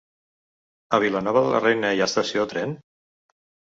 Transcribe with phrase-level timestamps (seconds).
[0.99, 2.79] A Vilanova de la Reina hi ha estació de tren?